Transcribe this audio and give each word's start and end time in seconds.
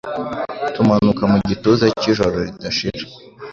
Tumanuka 0.75 1.23
mu 1.31 1.37
gituza 1.47 1.85
cy'ijoro 1.99 2.35
ridashira 2.47 3.01